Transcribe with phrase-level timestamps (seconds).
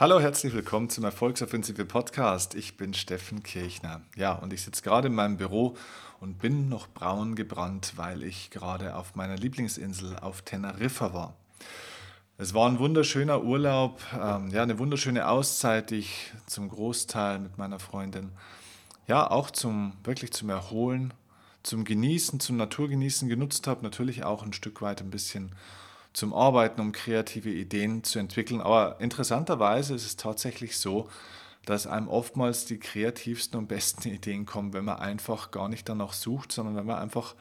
[0.00, 2.54] Hallo, herzlich willkommen zum Erfolgsoffensive Podcast.
[2.54, 4.00] Ich bin Steffen Kirchner.
[4.16, 5.76] Ja, und ich sitze gerade in meinem Büro
[6.20, 11.34] und bin noch braun gebrannt, weil ich gerade auf meiner Lieblingsinsel auf Teneriffa war.
[12.38, 17.58] Es war ein wunderschöner Urlaub, ähm, ja, eine wunderschöne Auszeit, die ich zum Großteil mit
[17.58, 18.32] meiner Freundin,
[19.06, 21.12] ja, auch zum, wirklich zum Erholen,
[21.62, 23.82] zum Genießen, zum Naturgenießen genutzt habe.
[23.82, 25.54] Natürlich auch ein Stück weit ein bisschen
[26.12, 28.60] zum Arbeiten, um kreative Ideen zu entwickeln.
[28.60, 31.08] Aber interessanterweise ist es tatsächlich so,
[31.66, 36.12] dass einem oftmals die kreativsten und besten Ideen kommen, wenn man einfach gar nicht danach
[36.12, 37.34] sucht, sondern wenn man einfach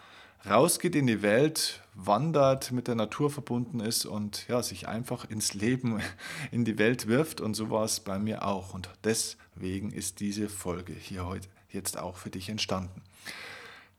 [0.49, 5.53] rausgeht in die Welt, wandert, mit der Natur verbunden ist und ja, sich einfach ins
[5.53, 6.01] Leben,
[6.51, 7.41] in die Welt wirft.
[7.41, 8.73] Und so war es bei mir auch.
[8.73, 13.01] Und deswegen ist diese Folge hier heute jetzt auch für dich entstanden.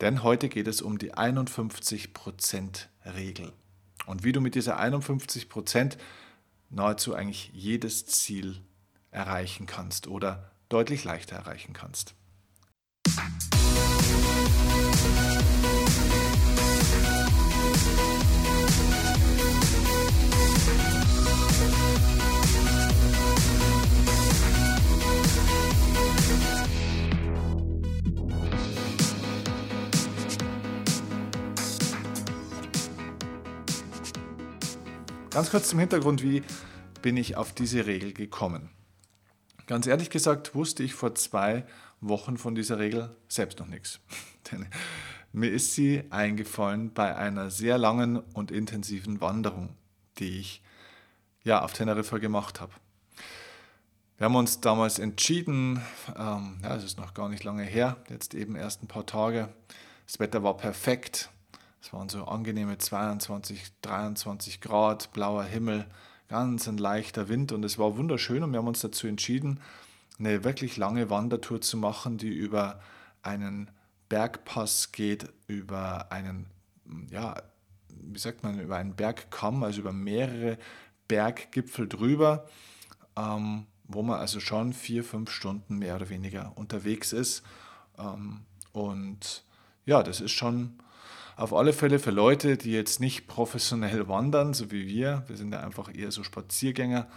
[0.00, 3.52] Denn heute geht es um die 51%-Regel
[4.06, 5.98] und wie du mit dieser 51 Prozent
[6.70, 8.62] nahezu eigentlich jedes Ziel
[9.10, 12.14] erreichen kannst oder deutlich leichter erreichen kannst.
[35.30, 36.42] Ganz kurz zum Hintergrund, wie
[37.02, 38.68] bin ich auf diese Regel gekommen?
[39.68, 41.64] Ganz ehrlich gesagt wusste ich vor zwei
[42.00, 44.00] Wochen von dieser Regel selbst noch nichts.
[44.50, 44.66] Denn
[45.32, 49.76] mir ist sie eingefallen bei einer sehr langen und intensiven Wanderung,
[50.18, 50.62] die ich
[51.44, 52.72] ja auf Teneriffa gemacht habe.
[54.18, 55.80] Wir haben uns damals entschieden,
[56.18, 59.48] ähm, ja, es ist noch gar nicht lange her, jetzt eben erst ein paar Tage.
[60.08, 61.30] Das Wetter war perfekt.
[61.82, 65.86] Es waren so angenehme 22, 23 Grad, blauer Himmel,
[66.28, 69.60] ganz ein leichter Wind und es war wunderschön und wir haben uns dazu entschieden,
[70.18, 72.80] eine wirklich lange Wandertour zu machen, die über
[73.22, 73.70] einen
[74.10, 76.46] Bergpass geht, über einen,
[77.10, 77.34] ja,
[77.88, 80.58] wie sagt man, über einen Bergkamm, also über mehrere
[81.08, 82.46] Berggipfel drüber,
[83.16, 87.42] ähm, wo man also schon vier, fünf Stunden mehr oder weniger unterwegs ist.
[87.98, 88.42] Ähm,
[88.72, 89.44] und
[89.86, 90.78] ja, das ist schon
[91.36, 95.52] auf alle Fälle für Leute, die jetzt nicht professionell wandern, so wie wir, wir sind
[95.52, 97.08] ja einfach eher so Spaziergänger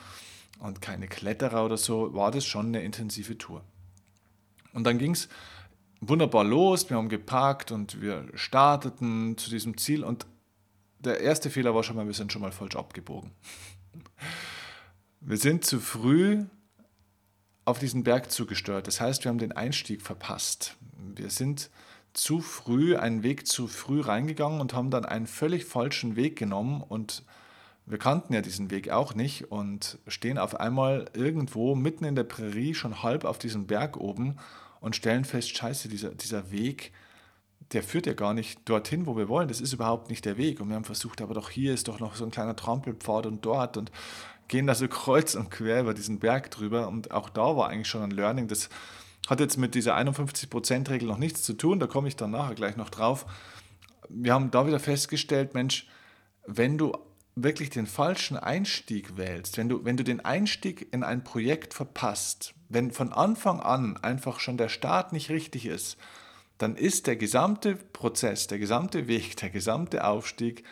[0.59, 3.63] und keine Kletterer oder so, war das schon eine intensive Tour.
[4.73, 5.27] Und dann ging es
[5.99, 10.25] wunderbar los, wir haben geparkt und wir starteten zu diesem Ziel und
[10.99, 13.31] der erste Fehler war schon mal, wir sind schon mal falsch abgebogen.
[15.19, 16.45] Wir sind zu früh
[17.65, 18.87] auf diesen Berg zugesteuert.
[18.87, 20.75] Das heißt, wir haben den Einstieg verpasst.
[21.15, 21.69] Wir sind
[22.13, 26.81] zu früh, einen Weg zu früh reingegangen und haben dann einen völlig falschen Weg genommen
[26.81, 27.23] und
[27.85, 32.23] wir kannten ja diesen Weg auch nicht und stehen auf einmal irgendwo mitten in der
[32.23, 34.37] Prärie, schon halb auf diesem Berg oben
[34.79, 36.93] und stellen fest, scheiße, dieser, dieser Weg,
[37.71, 39.47] der führt ja gar nicht dorthin, wo wir wollen.
[39.47, 40.59] Das ist überhaupt nicht der Weg.
[40.59, 43.45] Und wir haben versucht, aber doch hier ist doch noch so ein kleiner Trampelpfad und
[43.45, 43.91] dort und
[44.47, 46.87] gehen da so kreuz und quer über diesen Berg drüber.
[46.87, 48.69] Und auch da war eigentlich schon ein Learning, das
[49.27, 52.75] hat jetzt mit dieser 51%-Regel noch nichts zu tun, da komme ich dann nachher gleich
[52.75, 53.25] noch drauf.
[54.09, 55.87] Wir haben da wieder festgestellt, Mensch,
[56.45, 56.93] wenn du
[57.35, 62.53] wirklich den falschen Einstieg wählst, wenn du, wenn du den Einstieg in ein Projekt verpasst,
[62.69, 65.97] wenn von Anfang an einfach schon der Start nicht richtig ist,
[66.57, 70.63] dann ist der gesamte Prozess, der gesamte Weg, der gesamte Aufstieg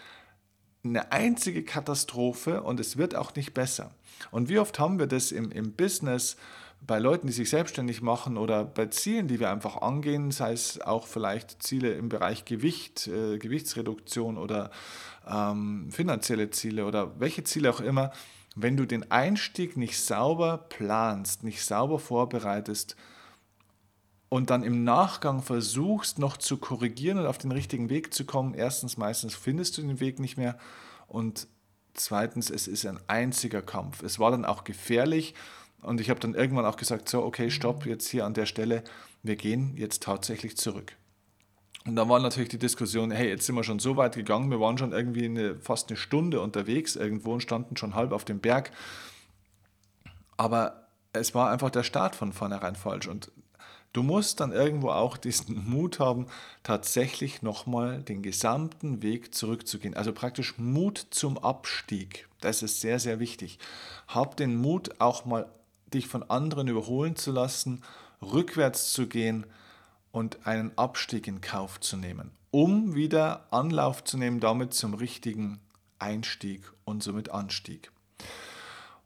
[0.83, 3.91] eine einzige Katastrophe und es wird auch nicht besser.
[4.31, 6.37] Und wie oft haben wir das im, im Business,
[6.85, 10.81] bei Leuten, die sich selbstständig machen oder bei Zielen, die wir einfach angehen, sei es
[10.81, 14.71] auch vielleicht Ziele im Bereich Gewicht, äh, Gewichtsreduktion oder
[15.27, 18.11] ähm, finanzielle Ziele oder welche Ziele auch immer,
[18.55, 22.95] wenn du den Einstieg nicht sauber planst, nicht sauber vorbereitest
[24.31, 28.53] und dann im Nachgang versuchst noch zu korrigieren und auf den richtigen Weg zu kommen,
[28.53, 30.57] erstens meistens findest du den Weg nicht mehr
[31.09, 31.49] und
[31.93, 34.01] zweitens es ist ein einziger Kampf.
[34.03, 35.35] Es war dann auch gefährlich
[35.81, 38.85] und ich habe dann irgendwann auch gesagt, so, okay, stopp, jetzt hier an der Stelle,
[39.21, 40.95] wir gehen jetzt tatsächlich zurück.
[41.85, 44.61] Und dann war natürlich die Diskussion, hey, jetzt sind wir schon so weit gegangen, wir
[44.61, 48.39] waren schon irgendwie eine, fast eine Stunde unterwegs irgendwo und standen schon halb auf dem
[48.39, 48.71] Berg.
[50.37, 53.09] Aber es war einfach der Start von vornherein falsch.
[53.09, 53.29] Und
[53.93, 56.27] du musst dann irgendwo auch diesen Mut haben,
[56.63, 59.95] tatsächlich nochmal den gesamten Weg zurückzugehen.
[59.95, 62.27] Also praktisch Mut zum Abstieg.
[62.39, 63.59] Das ist sehr, sehr wichtig.
[64.07, 65.47] Hab den Mut auch mal
[65.93, 67.83] dich von anderen überholen zu lassen,
[68.21, 69.45] rückwärts zu gehen
[70.11, 75.59] und einen Abstieg in Kauf zu nehmen, um wieder Anlauf zu nehmen damit zum richtigen
[75.99, 77.91] Einstieg und somit Anstieg.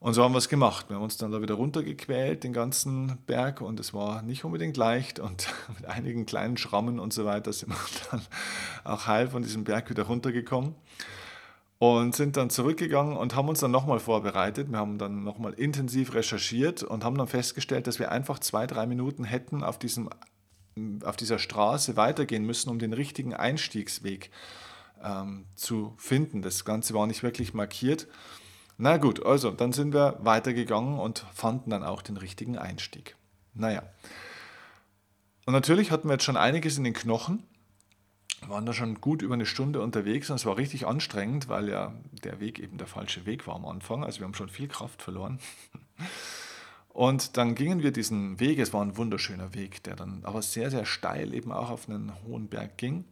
[0.06, 0.88] Und so haben wir es gemacht.
[0.88, 4.78] Wir haben uns dann da wieder runtergequält, den ganzen Berg, und es war nicht unbedingt
[4.78, 5.18] leicht.
[5.18, 5.48] Und
[5.80, 7.78] mit einigen kleinen Schrammen und so weiter sind wir
[8.12, 8.22] dann
[8.84, 10.76] auch heil von diesem Berg wieder runtergekommen.
[11.80, 14.70] Und sind dann zurückgegangen und haben uns dann nochmal vorbereitet.
[14.70, 18.86] Wir haben dann nochmal intensiv recherchiert und haben dann festgestellt, dass wir einfach zwei, drei
[18.86, 20.12] Minuten hätten auf, diesem,
[21.04, 24.30] auf dieser Straße weitergehen müssen, um den richtigen Einstiegsweg
[25.04, 26.44] ähm, zu finden.
[26.44, 28.08] Das Ganze war nicht wirklich markiert.
[28.78, 33.16] Na gut, also dann sind wir weitergegangen und fanden dann auch den richtigen Einstieg.
[33.54, 33.84] Naja.
[35.46, 37.44] Und natürlich hatten wir jetzt schon einiges in den Knochen,
[38.48, 41.94] waren da schon gut über eine Stunde unterwegs und es war richtig anstrengend, weil ja
[42.24, 44.04] der Weg eben der falsche Weg war am Anfang.
[44.04, 45.40] Also wir haben schon viel Kraft verloren.
[46.90, 50.72] Und dann gingen wir diesen Weg, es war ein wunderschöner Weg, der dann aber sehr,
[50.72, 53.04] sehr steil eben auch auf einen hohen Berg ging.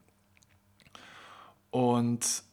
[1.70, 2.44] Und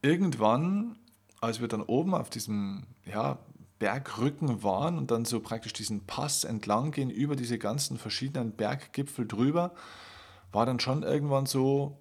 [0.00, 0.96] irgendwann
[1.40, 3.38] als wir dann oben auf diesem ja,
[3.78, 9.26] Bergrücken waren und dann so praktisch diesen Pass entlang gehen, über diese ganzen verschiedenen Berggipfel
[9.26, 9.74] drüber,
[10.52, 11.98] war dann schon irgendwann so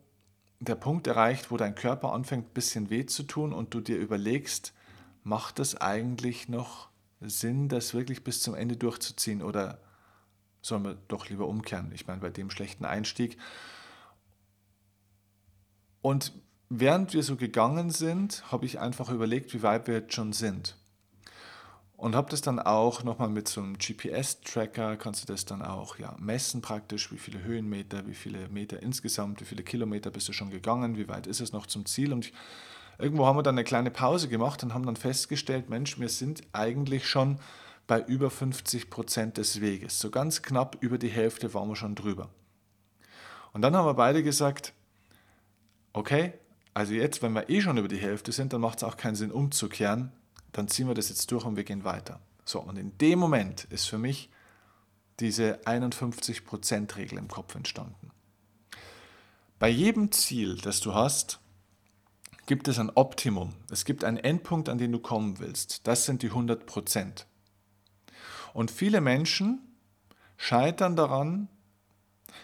[0.60, 3.98] der Punkt erreicht, wo dein Körper anfängt, ein bisschen weh zu tun und du dir
[3.98, 4.74] überlegst,
[5.24, 6.90] macht es eigentlich noch
[7.20, 9.80] Sinn, das wirklich bis zum Ende durchzuziehen oder
[10.62, 11.92] sollen wir doch lieber umkehren?
[11.94, 13.38] Ich meine, bei dem schlechten Einstieg.
[16.02, 16.34] Und
[16.70, 20.76] während wir so gegangen sind, habe ich einfach überlegt, wie weit wir jetzt schon sind.
[21.98, 25.98] Und habe das dann auch nochmal mit so einem GPS-Tracker, kannst du das dann auch
[25.98, 30.34] ja, messen praktisch, wie viele Höhenmeter, wie viele Meter insgesamt, wie viele Kilometer bist du
[30.34, 32.12] schon gegangen, wie weit ist es noch zum Ziel.
[32.12, 32.34] Und ich,
[32.98, 36.42] irgendwo haben wir dann eine kleine Pause gemacht und haben dann festgestellt, Mensch, wir sind
[36.52, 37.40] eigentlich schon
[37.88, 40.00] bei über 50 Prozent des Weges.
[40.00, 42.30] So ganz knapp über die Hälfte waren wir schon drüber.
[43.54, 44.74] Und dann haben wir beide gesagt,
[45.94, 46.34] okay,
[46.76, 49.16] also jetzt, wenn wir eh schon über die Hälfte sind, dann macht es auch keinen
[49.16, 50.12] Sinn umzukehren.
[50.52, 52.20] Dann ziehen wir das jetzt durch und wir gehen weiter.
[52.44, 54.30] So, und in dem Moment ist für mich
[55.22, 58.12] diese 51%-Regel im Kopf entstanden.
[59.58, 61.40] Bei jedem Ziel, das du hast,
[62.46, 63.54] gibt es ein Optimum.
[63.72, 65.88] Es gibt einen Endpunkt, an den du kommen willst.
[65.88, 67.24] Das sind die 100%.
[68.54, 69.62] Und viele Menschen
[70.36, 71.48] scheitern daran,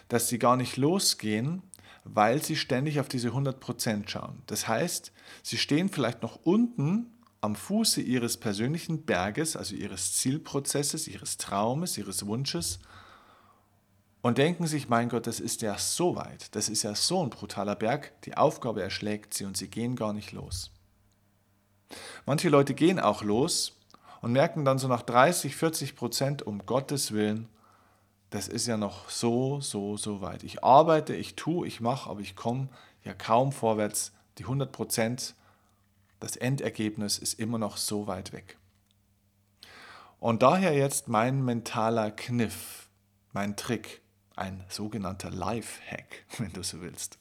[0.08, 1.62] dass sie gar nicht losgehen,
[2.04, 4.42] weil sie ständig auf diese 100% schauen.
[4.46, 5.12] Das heißt,
[5.42, 7.06] sie stehen vielleicht noch unten
[7.40, 12.78] am Fuße ihres persönlichen Berges, also ihres Zielprozesses, ihres Traumes, ihres Wunsches
[14.22, 17.30] und denken sich, mein Gott, das ist ja so weit, das ist ja so ein
[17.30, 20.70] brutaler Berg, die Aufgabe erschlägt sie und sie gehen gar nicht los.
[22.24, 23.76] Manche Leute gehen auch los
[24.22, 27.48] und merken dann so nach 30, 40 Prozent, um Gottes Willen,
[28.32, 30.42] das ist ja noch so, so, so weit.
[30.42, 32.68] Ich arbeite, ich tue, ich mache, aber ich komme
[33.04, 34.12] ja kaum vorwärts.
[34.38, 35.34] Die 100 Prozent,
[36.18, 38.56] das Endergebnis ist immer noch so weit weg.
[40.18, 42.88] Und daher jetzt mein mentaler Kniff,
[43.34, 44.00] mein Trick,
[44.34, 47.18] ein sogenannter Life-Hack, wenn du so willst.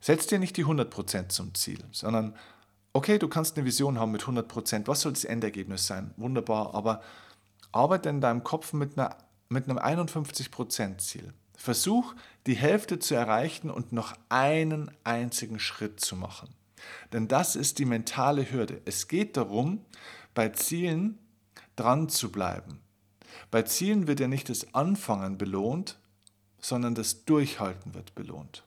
[0.00, 2.34] Setz dir nicht die 100% zum Ziel, sondern
[2.92, 6.14] okay, du kannst eine Vision haben mit 100%, was soll das Endergebnis sein?
[6.16, 7.00] Wunderbar, aber
[7.70, 9.16] arbeite in deinem Kopf mit einer
[9.48, 11.32] mit einem 51%-Ziel.
[11.56, 12.14] Versuch,
[12.46, 16.50] die Hälfte zu erreichen und noch einen einzigen Schritt zu machen.
[17.12, 18.80] Denn das ist die mentale Hürde.
[18.84, 19.84] Es geht darum,
[20.34, 21.18] bei Zielen
[21.76, 22.80] dran zu bleiben.
[23.50, 25.98] Bei Zielen wird ja nicht das Anfangen belohnt,
[26.60, 28.64] sondern das Durchhalten wird belohnt.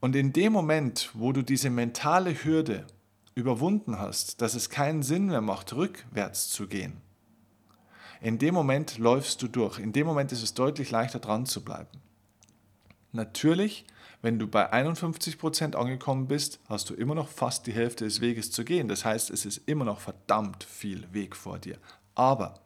[0.00, 2.86] Und in dem Moment, wo du diese mentale Hürde
[3.34, 7.00] überwunden hast, dass es keinen Sinn mehr macht, rückwärts zu gehen,
[8.20, 9.78] in dem Moment läufst du durch.
[9.78, 11.88] In dem Moment ist es deutlich leichter dran zu bleiben.
[13.12, 13.86] Natürlich,
[14.22, 18.50] wenn du bei 51% angekommen bist, hast du immer noch fast die Hälfte des Weges
[18.52, 18.88] zu gehen.
[18.88, 21.78] Das heißt, es ist immer noch verdammt viel Weg vor dir.
[22.14, 22.60] Aber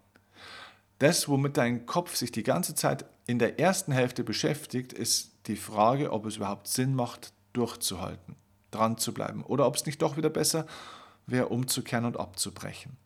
[0.99, 5.57] das, womit dein Kopf sich die ganze Zeit in der ersten Hälfte beschäftigt, ist die
[5.57, 8.35] Frage, ob es überhaupt Sinn macht, durchzuhalten,
[8.71, 10.67] dran zu bleiben oder ob es nicht doch wieder besser
[11.27, 12.97] wäre, umzukehren und abzubrechen.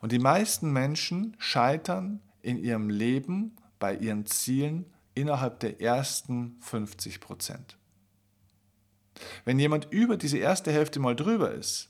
[0.00, 7.20] Und die meisten Menschen scheitern in ihrem Leben bei ihren Zielen innerhalb der ersten 50
[7.20, 7.76] Prozent.
[9.44, 11.88] Wenn jemand über diese erste Hälfte mal drüber ist,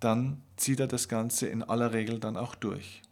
[0.00, 3.02] dann zieht er das Ganze in aller Regel dann auch durch.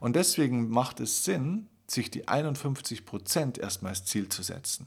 [0.00, 4.86] Und deswegen macht es Sinn, sich die 51 Prozent erstmal als Ziel zu setzen.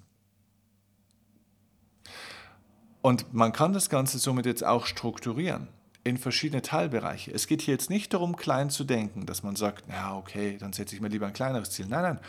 [3.02, 5.68] Und man kann das Ganze somit jetzt auch strukturieren
[6.04, 7.32] in verschiedene Teilbereiche.
[7.32, 10.74] Es geht hier jetzt nicht darum, klein zu denken, dass man sagt, ja, okay, dann
[10.74, 11.88] setze ich mir lieber ein kleineres Ziel.
[11.88, 12.20] Nein, nein.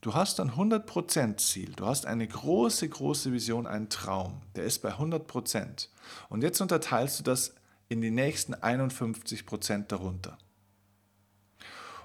[0.00, 4.78] Du hast ein 100% Ziel, du hast eine große, große Vision, einen Traum, der ist
[4.80, 5.88] bei 100%.
[6.30, 7.54] Und jetzt unterteilst du das
[7.90, 10.38] in die nächsten 51% darunter.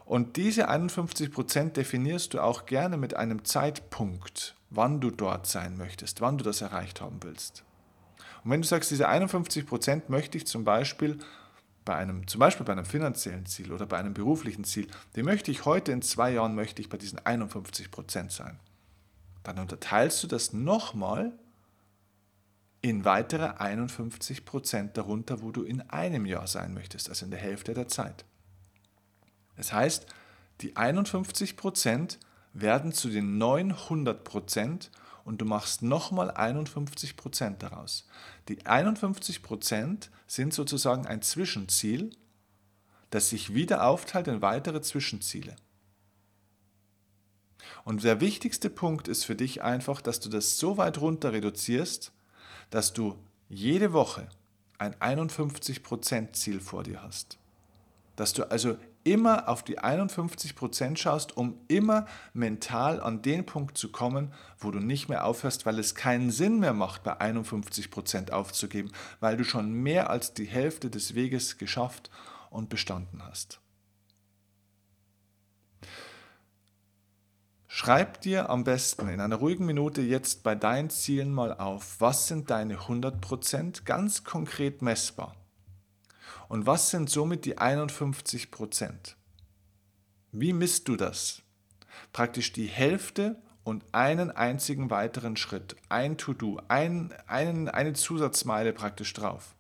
[0.03, 6.19] Und diese 51% definierst du auch gerne mit einem Zeitpunkt, wann du dort sein möchtest,
[6.19, 7.63] wann du das erreicht haben willst.
[8.45, 11.17] Und wenn du sagst, diese 51% möchte ich zum Beispiel
[11.83, 15.49] bei einem, zum Beispiel bei einem finanziellen Ziel oder bei einem beruflichen Ziel, die möchte
[15.49, 18.59] ich heute in zwei Jahren, möchte ich bei diesen 51 Prozent sein.
[19.41, 21.33] Dann unterteilst du das nochmal
[22.81, 27.39] in weitere 51 Prozent darunter, wo du in einem Jahr sein möchtest, also in der
[27.39, 28.25] Hälfte der Zeit.
[29.57, 30.05] Das heißt,
[30.61, 32.19] die 51 Prozent
[32.53, 34.91] werden zu den 900 Prozent
[35.25, 38.07] und du machst nochmal 51 Prozent daraus.
[38.47, 42.11] Die 51 Prozent sind sozusagen ein Zwischenziel,
[43.09, 45.55] das sich wieder aufteilt in weitere Zwischenziele.
[47.83, 52.11] Und der wichtigste Punkt ist für dich einfach, dass du das so weit runter reduzierst,
[52.69, 53.17] dass du
[53.49, 54.29] jede Woche
[54.77, 57.39] ein 51% Ziel vor dir hast.
[58.15, 63.77] Dass du also immer auf die 51 Prozent schaust, um immer mental an den Punkt
[63.77, 67.91] zu kommen, wo du nicht mehr aufhörst, weil es keinen Sinn mehr macht, bei 51
[67.91, 72.09] Prozent aufzugeben, weil du schon mehr als die Hälfte des Weges geschafft
[72.49, 73.61] und bestanden hast.
[77.67, 82.27] Schreib dir am besten in einer ruhigen Minute jetzt bei deinen Zielen mal auf, was
[82.27, 85.35] sind deine 100 Prozent ganz konkret messbar.
[86.47, 89.17] Und was sind somit die 51 Prozent?
[90.31, 91.41] Wie misst du das?
[92.13, 99.13] Praktisch die Hälfte und einen einzigen weiteren Schritt, ein To-Do, ein, einen, eine Zusatzmeile praktisch
[99.13, 99.55] drauf.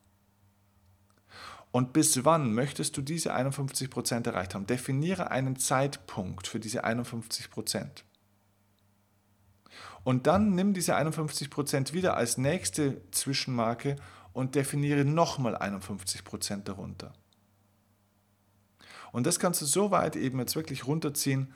[1.71, 4.67] Und bis wann möchtest du diese 51 Prozent erreicht haben?
[4.67, 7.49] Definiere einen Zeitpunkt für diese 51%.
[7.49, 8.05] Prozent.
[10.05, 13.95] Und dann nimm diese 51 Prozent wieder als nächste Zwischenmarke
[14.35, 17.13] und definiere nochmal 51% darunter.
[19.13, 21.53] Und das kannst du so weit eben jetzt wirklich runterziehen,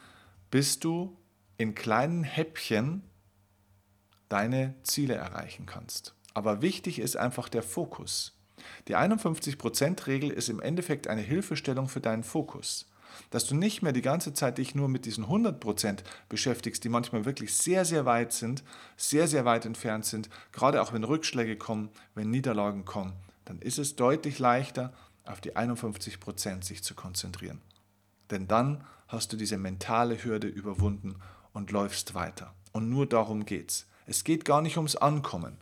[0.50, 1.18] bis du
[1.58, 3.04] in kleinen Häppchen
[4.30, 6.16] deine Ziele erreichen kannst.
[6.34, 8.40] Aber wichtig ist einfach der Fokus.
[8.88, 12.89] Die 51%-Regel ist im Endeffekt eine Hilfestellung für deinen Fokus
[13.30, 16.00] dass du nicht mehr die ganze Zeit dich nur mit diesen 100%
[16.30, 18.64] beschäftigst, die manchmal wirklich sehr, sehr weit sind,
[18.98, 23.14] sehr, sehr weit entfernt sind, gerade auch wenn Rückschläge kommen, wenn Niederlagen kommen,
[23.46, 24.94] dann ist es deutlich leichter,
[25.26, 27.62] auf die 51% sich zu konzentrieren.
[28.32, 31.16] Denn dann hast du diese mentale Hürde überwunden
[31.54, 32.54] und läufst weiter.
[32.72, 33.88] Und nur darum geht's.
[34.06, 35.58] Es geht gar nicht ums Ankommen.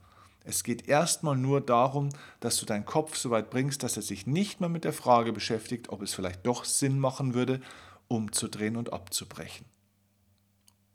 [0.48, 2.08] Es geht erstmal nur darum,
[2.40, 5.34] dass du deinen Kopf so weit bringst, dass er sich nicht mehr mit der Frage
[5.34, 7.60] beschäftigt, ob es vielleicht doch Sinn machen würde,
[8.08, 9.66] umzudrehen und abzubrechen.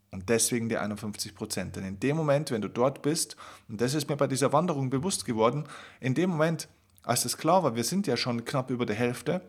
[0.09, 1.75] Und deswegen die 51 Prozent.
[1.75, 3.35] Denn in dem Moment, wenn du dort bist,
[3.69, 5.65] und das ist mir bei dieser Wanderung bewusst geworden,
[5.99, 6.67] in dem Moment,
[7.03, 9.41] als es klar war, wir sind ja schon knapp über der Hälfte,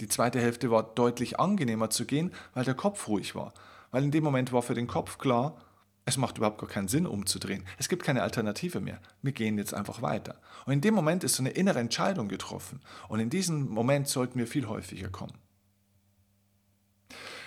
[0.00, 3.54] die zweite Hälfte war deutlich angenehmer zu gehen, weil der Kopf ruhig war.
[3.90, 5.56] Weil in dem Moment war für den Kopf klar,
[6.04, 7.64] es macht überhaupt gar keinen Sinn, umzudrehen.
[7.78, 9.00] Es gibt keine Alternative mehr.
[9.22, 10.40] Wir gehen jetzt einfach weiter.
[10.66, 12.80] Und in dem Moment ist so eine innere Entscheidung getroffen.
[13.08, 15.38] Und in diesem Moment sollten wir viel häufiger kommen.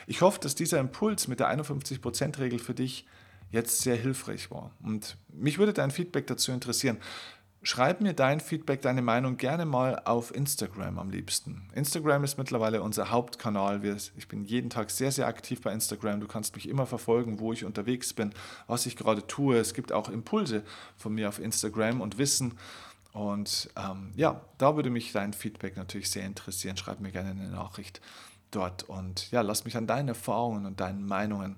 [0.06, 3.06] Ich hoffe, dass dieser Impuls mit der 51%-Regel für dich
[3.50, 4.72] jetzt sehr hilfreich war.
[4.82, 6.98] Und mich würde dein Feedback dazu interessieren.
[7.66, 11.70] Schreib mir dein Feedback, deine Meinung gerne mal auf Instagram am liebsten.
[11.74, 13.82] Instagram ist mittlerweile unser Hauptkanal.
[14.18, 16.20] Ich bin jeden Tag sehr, sehr aktiv bei Instagram.
[16.20, 18.34] Du kannst mich immer verfolgen, wo ich unterwegs bin,
[18.68, 19.58] was ich gerade tue.
[19.58, 20.64] Es gibt auch Impulse
[20.98, 22.58] von mir auf Instagram und Wissen.
[23.14, 26.76] Und ähm, ja, da würde mich dein Feedback natürlich sehr interessieren.
[26.76, 28.02] Schreib mir gerne eine Nachricht
[28.52, 31.56] dort und ja, lass mich an deinen Erfahrungen und deinen Meinungen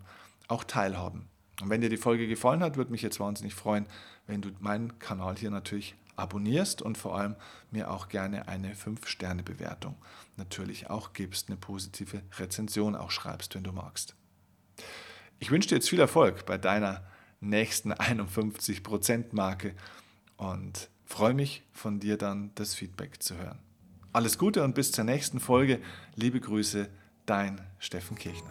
[0.49, 1.27] auch teilhaben.
[1.61, 3.87] Und wenn dir die Folge gefallen hat, würde mich jetzt wahnsinnig freuen,
[4.27, 7.35] wenn du meinen Kanal hier natürlich abonnierst und vor allem
[7.71, 9.95] mir auch gerne eine 5-Sterne-Bewertung
[10.37, 14.15] natürlich auch gibst, eine positive Rezension auch schreibst, wenn du magst.
[15.39, 17.03] Ich wünsche dir jetzt viel Erfolg bei deiner
[17.41, 19.75] nächsten 51%-Marke
[20.37, 23.59] und freue mich von dir dann das Feedback zu hören.
[24.13, 25.81] Alles Gute und bis zur nächsten Folge.
[26.15, 26.87] Liebe Grüße,
[27.25, 28.49] dein Steffen Kirchner.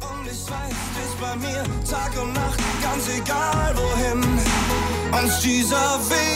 [0.00, 3.91] Und ich weiß, dich bei mir Tag und Nacht, ganz egal wohin
[5.22, 6.31] uns dieser Weg auch führt.